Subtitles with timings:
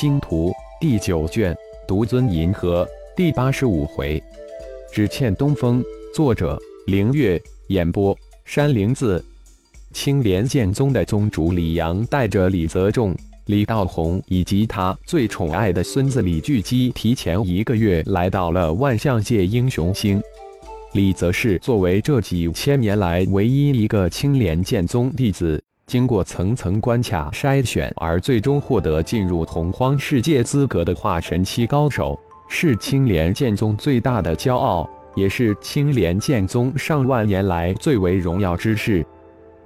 [0.00, 1.52] 星图第九卷
[1.84, 4.22] 独尊银河第八十五回，
[4.92, 5.82] 只欠东风。
[6.14, 6.56] 作者：
[6.86, 7.36] 凌月。
[7.66, 9.24] 演播：山灵子。
[9.92, 13.12] 青莲剑宗的宗主李阳带着李泽仲、
[13.46, 20.22] 李道宏以及他最宠爱的孙子李巨基，提前一个月来到了万象界英雄星。
[20.92, 25.60] 李则是作为这几千年来唯一一个青莲剑宗弟子。
[25.88, 39.04] 经过层层关卡筛选，而最终获得进入洪荒世界资格的化神期高手，是青莲剑宗最大的骄傲，也是青莲剑宗上万年来最为荣耀之事。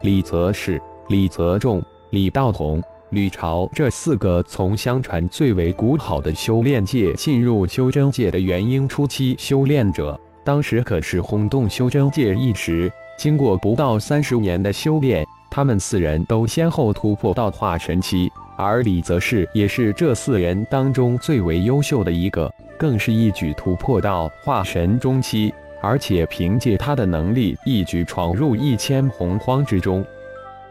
[0.00, 12.90] 李泽是、李泽仲、李道同、吕朝这四个从相传最为古老的修炼界进入修真界的元婴初期修炼者，当时可是轰动修真界一时。
[13.18, 15.26] 经过不到三十年的修炼。
[15.56, 30.04] 他们四人都先后突破到化神期，而李则是也是这四人当中最为优秀的一个，更是一举突破到化神中期，而且凭借他的能力一举闯入一千洪荒之中。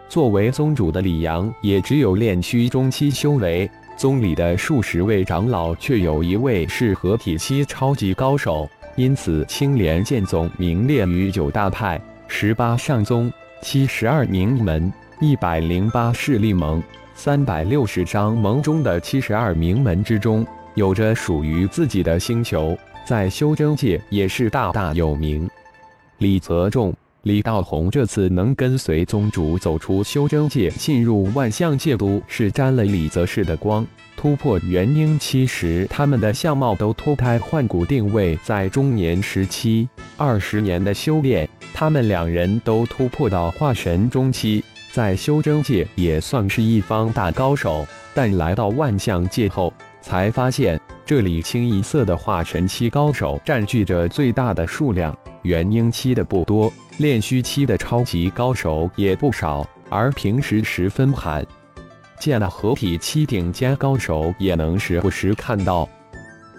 [0.08, 13.34] 作为宗主的李阳也只有炼虚中期修为，宗里的数十位长老却有一位是合体期超级高手，因此青莲剑宗名列于九大派、十八上宗。
[13.66, 16.84] 七十二名门，一百零八势力盟，
[17.16, 25.50] 三百六十张盟中的七十二名门之中，有着属于自己的星球，在修真界也是大大有名。
[26.20, 33.84] 李泽仲、李道宏这次能跟随宗主走出修真界，进入万象界，都是沾了李泽氏的光。
[34.16, 39.90] 突破元婴期时，他们的相貌都脱胎换骨，定位在中年时期。
[40.18, 41.50] 二十年的修炼。
[41.78, 47.86] 他们两人都突破到化神中期，在修真界也算是一方大高手。
[48.14, 61.46] 但来到万象界后，才发现这里清一色的化神期高手占据着最大的数量，元婴期的不多，炼虚期的超级高手也不少，而平时十分罕
[62.22, 65.90] 见的合体期顶尖高手也能时不时看到。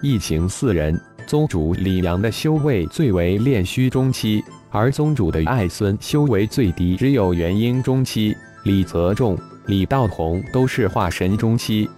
[0.03, 0.95] 一行四人，
[1.25, 4.43] 宗主李阳的修为最为炼虚中期。
[4.77, 11.89] 而宗主的爱孙修为最低，只有元婴中期；李泽仲、李道宏都是化神中期。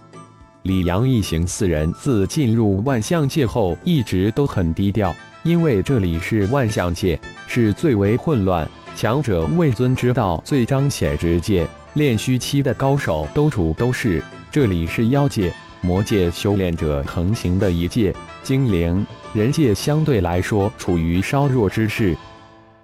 [0.62, 8.66] 李阳一行四人自进入万象界后，一直都很低调，因为这里是万象界，是最为混乱、
[8.96, 14.22] 强者位尊之道最彰显之界，炼虚期的高手都处都是。
[14.50, 15.52] 这里是妖界、
[15.82, 22.16] 魔界修炼者横行的一界，精灵、人界相对来说处于稍弱之势。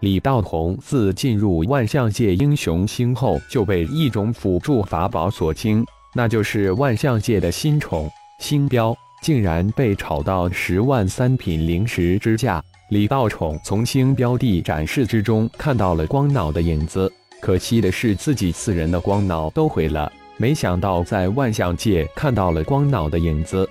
[0.00, 5.84] 李道宏自进入万象界英雄星后，就被一种辅助法宝所惊，
[6.14, 12.62] 那就是万象界的新宠星标，竟然被炒到十万三品灵石之价。
[12.90, 20.12] 李道宠从星标地展示之中看到了光脑的影子，可惜的是自己四人的光脑都毁了。
[20.36, 23.66] 没想到在万象界看到了光脑的影子，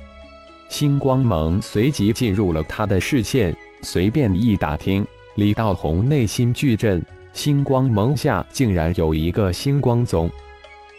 [0.70, 5.06] 星光盟随即进入了他的视线，随便一打听。
[5.36, 7.04] 李道宏内心巨震，
[7.34, 10.30] 星光盟下竟然有一个星光宗。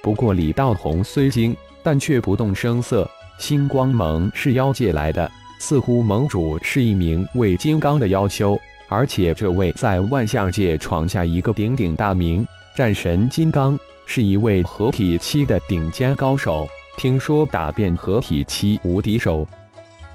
[0.03, 3.11] 不过李道宏虽惊，但却不动声色。
[3.39, 12.47] 星光盟是妖界来的，似乎盟主是一名为金刚的妖修，而且这位在万象界闯下一个鼎鼎大名
[12.77, 16.69] 战神金刚，是一位合体期的顶尖高手。
[16.99, 19.49] 听说打遍合体期无敌手，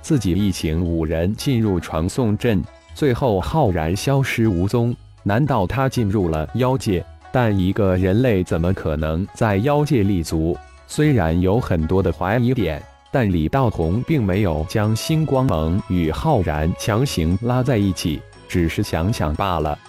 [0.03, 2.63] 自己一行五人进入传送阵。
[2.93, 7.03] 最后浩然消失无踪，难道他进入了妖界？
[7.31, 10.57] 但一个人类怎么可能在妖界立足？
[10.85, 19.79] 虽然有很多的怀疑点，但李道宏并没有将星光盟与浩然强行拉在一起，只是想想罢了。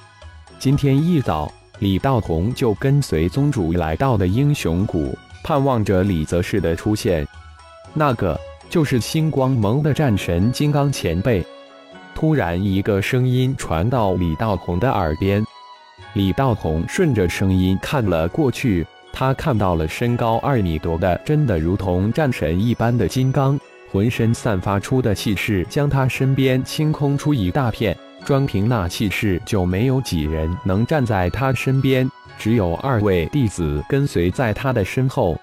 [0.61, 7.27] 今天一早，李道宏就跟随宗主来到了英雄谷，盼望着李泽世的出现。
[7.93, 8.39] 那个
[8.71, 11.45] 就是星光盟的战神金刚前辈。
[12.23, 15.45] 突然，一个声音传到李道宏的耳边。
[16.13, 23.59] 李道宏顺着声音看了过去，他看到了身高二米多的，真的如同战神一般的金刚，
[23.91, 27.99] 浑身散发出的气势将他身边清空出一大片。
[28.25, 32.09] 专凭那气势，就没有几人能站在他身边，
[32.39, 35.37] 只有二位弟子跟随在他的身后。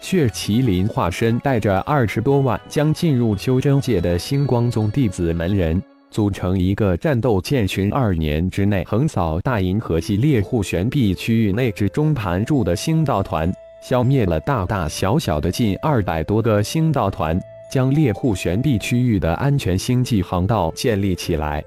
[0.00, 5.82] 血麒麟化身带着二十多万将进入修真界的星光宗弟子门人。
[6.14, 13.52] 组成一个战斗舰群二年之内横扫大银河系猎户悬臂区域内之中盘柱的星道团，
[13.82, 17.36] 消灭了大大小小的近二百多个星道团，
[17.68, 21.60] 将猎户悬臂区域的安全星际航道建立起来。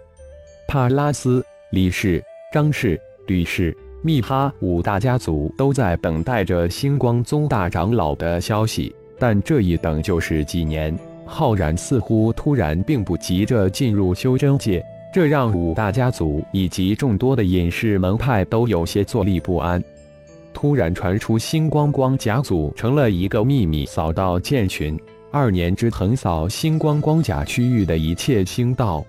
[0.65, 2.23] 帕拉斯、李氏、
[2.53, 10.97] 张氏、吕氏、密哈五大家族都在等待着星光宗大长老的消息，但这一等就是几年。
[11.27, 14.83] 浩然似乎突然并不急着进入修真界，
[15.13, 19.83] 这让五大家族以及众多的隐士门派都有些坐立不安。
[20.53, 24.99] 突然传出星光光甲组成了一个秘密扫道剑群，
[25.31, 29.05] 二年之横扫星光光甲区域的一切星道。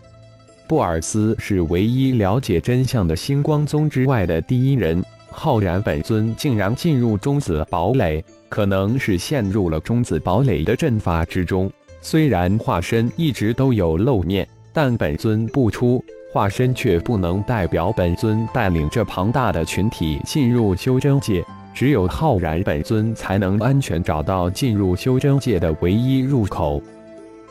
[0.67, 5.03] 布尔斯是唯一了解真相的星光宗之外的第一人。
[5.31, 11.71] 浩然本尊竟然进入中子堡垒，可能是陷入了中子堡垒的阵法之中。
[12.01, 16.03] 虽然化身一直都有露面，但本尊不出，
[16.33, 21.45] 化身却不能代表本尊带领这庞大的群体进入修真界。
[21.75, 26.83] 只有浩然本尊才能安全找到进入修真界的唯一入口。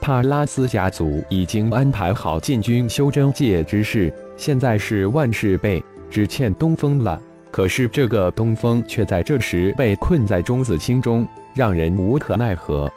[0.02, 7.22] 帕拉斯家族已经安排好进军修真界之事，现在是万事备，只欠东风了。
[7.50, 12.92] 可是这个东风却在这时被困在中子星中，让人无可奈何。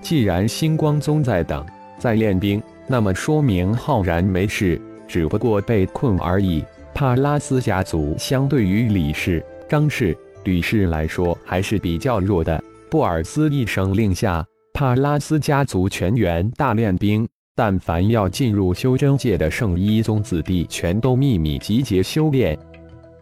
[0.00, 1.64] 既然星光宗在等，
[1.98, 6.64] 在练兵，那么说明浩然没事，只不过被困而已。
[6.94, 12.62] 帕拉斯家族相对于李氏、张氏、吕氏来说还是比较弱的。
[12.90, 14.44] 布尔斯一声令下。
[14.72, 22.56] 帕拉斯家族全员大练兵，但凡要进入修真界的圣一宗子弟，全都秘密集结修炼。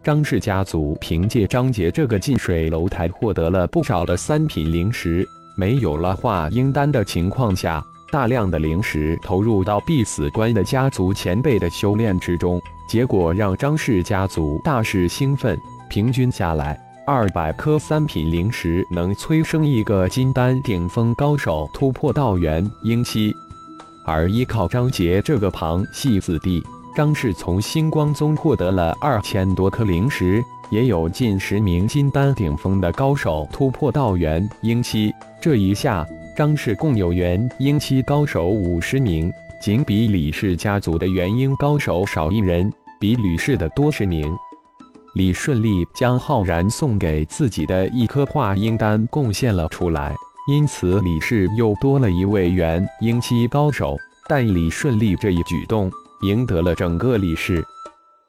[0.02, 5.26] 张氏家族凭借张杰这个近水楼台，获得了不少的三品灵石。
[5.56, 15.58] 没有了化婴丹的情况下，大量的灵石投入到必死关的家族前辈的修炼之中，结果让张氏家族大是兴奋。
[15.88, 16.80] 平均下来。
[17.08, 23.32] 二百颗三品灵石能催生一个金丹顶峰高手突破道元婴期，
[24.04, 26.60] 而依靠张杰这个旁系子弟，
[26.96, 35.12] 张氏从星光宗获得了二千多颗灵石，也有近十名金丹顶峰的高手突破道元婴期。
[35.40, 44.30] 这一下，张氏共有元婴期高手五十名，仅比李氏家族的元婴高手少一人，比吕氏的多十名。
[45.14, 50.14] 李顺利将浩然送给自己的一颗化婴丹贡献了出来，
[50.48, 53.96] 因此李氏又多了一位元婴期高手。
[54.28, 55.88] 但李顺利这一举动
[56.22, 57.64] 赢得了整个李氏。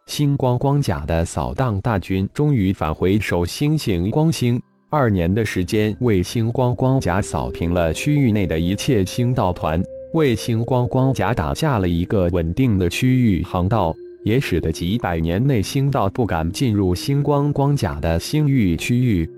[0.07, 4.59] 星光光甲的扫荡大军终于返回守星星光星，
[4.89, 9.83] 二年的时间为星光光甲扫平了区域内的一切星道团，
[10.13, 13.93] 为星光光甲打下了一个稳定的区域航道。
[14.23, 19.29] 也使得几百年内星道不敢进入星光光甲的星域区域。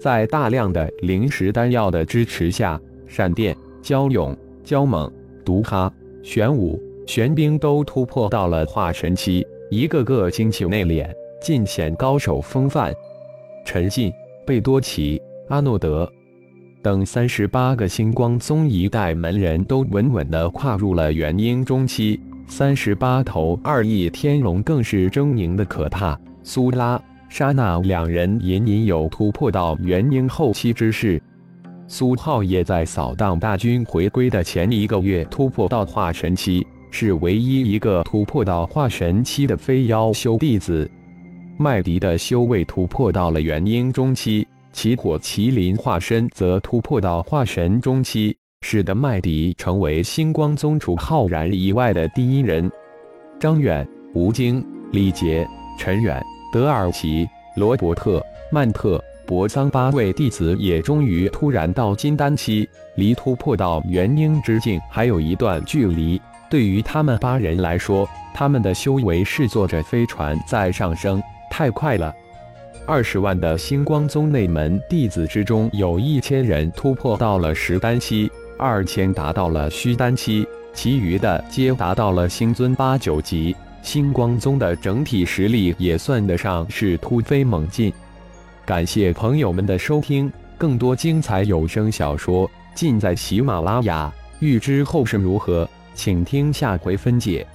[0.00, 5.10] 在大量的灵石丹药的支持下，闪电、蛟勇、蛟猛、
[5.44, 5.92] 毒哈、
[6.22, 11.08] 玄武、玄冰都突破到了化神期，一个个精气内敛，
[11.40, 12.92] 尽显高手风范。
[13.64, 14.12] 陈信、
[14.44, 16.10] 贝多奇、阿诺德
[16.82, 22.20] 等三十八个星光宗一代门人都稳稳地跨入了元婴中期。
[22.48, 26.18] 三十八头二翼天龙更是狰狞的可怕。
[26.42, 31.22] 苏拉、莎娜两人隐隐有突破到元婴后期之势。
[31.86, 40.90] 苏浩也在扫荡大军回归的前一个月突破到化神期，是唯一一个突破到化神期的非妖修弟子。
[41.56, 48.36] 麦迪的修为突破到了元婴中期，起火麒麟化身则突破到化神中期。
[48.62, 52.70] 使得麦迪成为星光宗除浩然以外的第一人。
[53.38, 66.20] 张远、吴京、李杰、陈远、德尔奇、罗伯特、曼特、博桑八位弟子也终于突然到金丹期，离突破到元婴之境还有一段距离。
[66.50, 72.12] 对于他们八人来说，他们的修为是坐着飞船在上升，太快了。
[72.86, 78.28] 二十万的星光宗内门弟子之中，有一千人突破到了十丹期。
[78.58, 83.54] 二千达到了虚丹期，其余的皆达到了星尊八九级。
[83.82, 87.92] 星光宗的整体实力也算得上是突飞猛进。
[88.66, 94.12] 感谢朋友们的收听，更多精彩有声小说尽在喜马拉雅。
[94.40, 95.68] 欲知后事如何，
[96.02, 97.46] 请听下回分解。